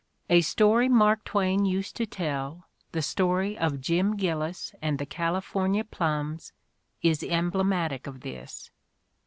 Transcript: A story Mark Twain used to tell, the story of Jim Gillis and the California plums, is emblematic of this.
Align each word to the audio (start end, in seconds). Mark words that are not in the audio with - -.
A 0.31 0.41
story 0.41 0.89
Mark 0.89 1.23
Twain 1.25 1.63
used 1.63 1.95
to 1.97 2.07
tell, 2.07 2.65
the 2.91 3.03
story 3.03 3.55
of 3.55 3.79
Jim 3.79 4.15
Gillis 4.17 4.73
and 4.81 4.97
the 4.97 5.05
California 5.05 5.83
plums, 5.85 6.53
is 7.03 7.21
emblematic 7.21 8.07
of 8.07 8.21
this. 8.21 8.71